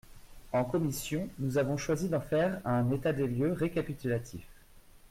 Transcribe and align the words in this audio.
En 0.51 0.63
commission, 0.63 1.29
nous 1.37 1.59
avons 1.59 1.77
choisi 1.77 2.09
d’en 2.09 2.21
faire 2.21 2.59
un 2.65 2.89
«état 2.91 3.13
des 3.13 3.27
lieux 3.27 3.51
récapitulatif». 3.53 4.43